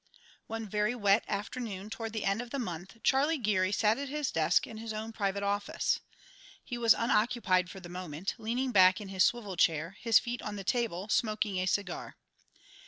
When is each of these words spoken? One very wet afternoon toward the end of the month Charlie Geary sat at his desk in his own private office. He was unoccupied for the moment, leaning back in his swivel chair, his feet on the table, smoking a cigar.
One 0.47 0.67
very 0.67 0.95
wet 0.95 1.23
afternoon 1.27 1.91
toward 1.91 2.13
the 2.13 2.25
end 2.25 2.41
of 2.41 2.49
the 2.49 2.57
month 2.57 2.97
Charlie 3.03 3.37
Geary 3.37 3.71
sat 3.71 3.99
at 3.99 4.09
his 4.09 4.31
desk 4.31 4.65
in 4.65 4.77
his 4.77 4.93
own 4.93 5.11
private 5.11 5.43
office. 5.43 5.99
He 6.63 6.75
was 6.75 6.95
unoccupied 6.95 7.69
for 7.69 7.79
the 7.79 7.87
moment, 7.87 8.33
leaning 8.39 8.71
back 8.71 8.99
in 8.99 9.09
his 9.09 9.23
swivel 9.23 9.57
chair, 9.57 9.97
his 10.01 10.17
feet 10.17 10.41
on 10.41 10.55
the 10.55 10.63
table, 10.63 11.07
smoking 11.07 11.59
a 11.59 11.67
cigar. 11.67 12.15